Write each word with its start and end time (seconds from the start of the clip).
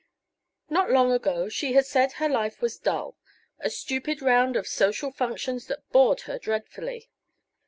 Not 0.67 0.89
long 0.89 1.11
ago 1.11 1.47
she 1.47 1.73
had 1.73 1.85
said 1.85 2.07
that 2.07 2.11
her 2.15 2.27
life 2.27 2.59
was 2.59 2.79
dull, 2.79 3.19
a 3.59 3.69
stupid 3.69 4.19
round 4.19 4.55
of 4.55 4.65
social 4.67 5.11
functions 5.11 5.67
that 5.67 5.87
bored 5.91 6.21
her 6.21 6.39
dreadfully. 6.39 7.11